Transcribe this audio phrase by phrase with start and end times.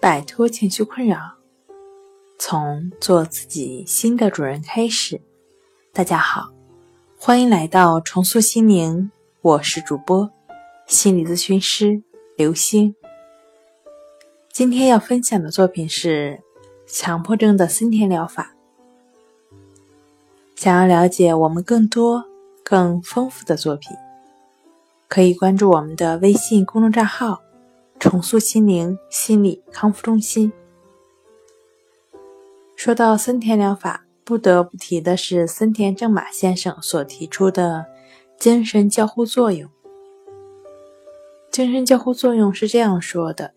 [0.00, 1.34] 摆脱情绪困扰，
[2.38, 5.20] 从做自己新的主人开始。
[5.92, 6.48] 大家好，
[7.18, 9.10] 欢迎来到重塑心灵，
[9.42, 10.30] 我是主播
[10.86, 12.02] 心理咨询师
[12.34, 12.94] 刘星。
[14.50, 16.40] 今天要分享的作品是
[16.86, 18.54] 强迫症的森田疗法。
[20.56, 22.24] 想要了解我们更多、
[22.64, 23.94] 更丰富的作品，
[25.08, 27.42] 可以关注我们的微信公众账号。
[28.00, 30.50] 重塑心灵心理康复中心。
[32.74, 37.84] 说到森田疗法，不得不提的是森田正马先生所提出的
[38.38, 39.68] 精神交互作用。
[41.50, 43.52] 精神交互作用是这样说的：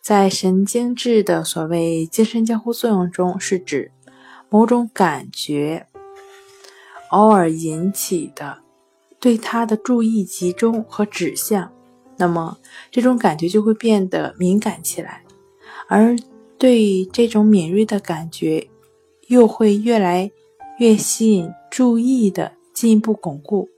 [0.00, 3.90] 在神经质的所谓精神交互作用中，是指
[4.48, 5.88] 某种感觉
[7.10, 8.58] 偶尔引起的，
[9.18, 11.72] 对他的注意集中和指向。
[12.20, 12.58] 那么，
[12.90, 15.22] 这种感觉就会变得敏感起来，
[15.88, 16.14] 而
[16.58, 18.68] 对这种敏锐的感觉，
[19.28, 20.30] 又会越来
[20.78, 23.70] 越吸引注意的进一步巩固。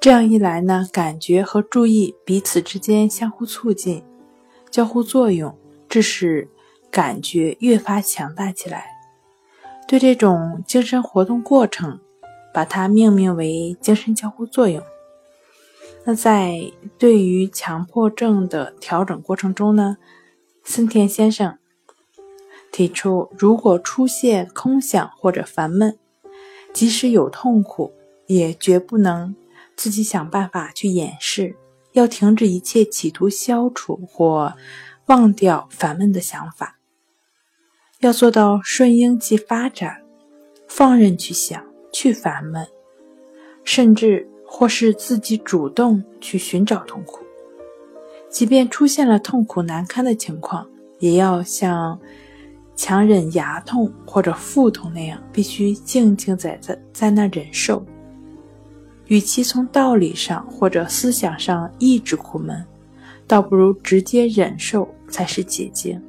[0.00, 4.04] 这样一来呢，感觉和注意彼此之间相互促进，
[4.70, 6.48] 交互作用，致使
[6.88, 8.86] 感觉越发强大起来。
[9.88, 11.98] 对这种精神活动过程，
[12.54, 14.80] 把它命名为精神交互作用。
[16.06, 19.96] 那在对于强迫症的调整过程中呢，
[20.62, 21.58] 森田先生
[22.70, 25.98] 提出，如果出现空想或者烦闷，
[26.74, 27.94] 即使有痛苦，
[28.26, 29.34] 也绝不能
[29.74, 31.56] 自己想办法去掩饰，
[31.92, 34.52] 要停止一切企图消除或
[35.06, 36.78] 忘掉烦闷的想法，
[38.00, 40.02] 要做到顺应其发展，
[40.68, 42.66] 放任去想，去烦闷，
[43.64, 44.28] 甚至。
[44.46, 47.24] 或是自己主动去寻找痛苦，
[48.30, 50.66] 即便出现了痛苦难堪的情况，
[51.00, 51.98] 也要像
[52.76, 57.84] 强忍牙痛或者腹痛那样，必须静静在在在那忍受。
[59.06, 62.64] 与其从道理上或者思想上抑制苦闷，
[63.26, 66.00] 倒不如直接忍受才是捷径。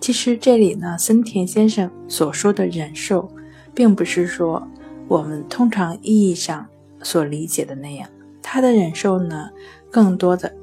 [0.00, 3.26] 其实这里呢，森田先生所说的忍受，
[3.74, 4.62] 并不是说。
[5.10, 6.64] 我们通常意义上
[7.02, 8.08] 所理解的那样，
[8.40, 9.50] 他的忍受呢，
[9.90, 10.54] 更多的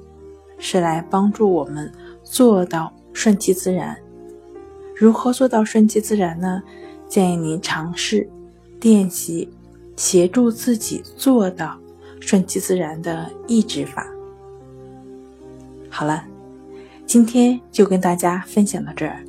[0.58, 1.92] 是来帮助我们
[2.24, 3.98] 做到顺其自然。
[4.96, 6.64] 如何做到顺其自然呢？
[7.10, 8.26] 建议您尝试
[8.80, 9.50] 练习
[9.98, 11.78] 协助自己做到
[12.22, 14.08] 顺其自然的抑制法。
[15.90, 16.24] 好了，
[17.06, 19.22] 今天就跟大家分享到这儿。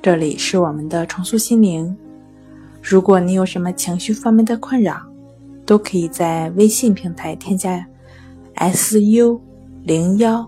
[0.00, 1.94] 这里是我们的重塑心灵。
[2.82, 5.00] 如果你有什么情绪方面的困扰，
[5.64, 7.86] 都可以在微信平台添加
[8.54, 9.40] “s u
[9.84, 10.46] 零幺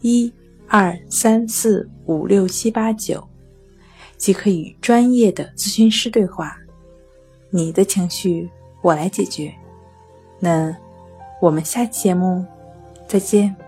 [0.00, 0.32] 一
[0.68, 3.22] 二三四五六七八九”，
[4.16, 6.56] 即可与专业的咨询师对话。
[7.50, 8.48] 你的情绪
[8.80, 9.52] 我来解决。
[10.38, 10.74] 那
[11.40, 12.44] 我们下期节目
[13.08, 13.63] 再见。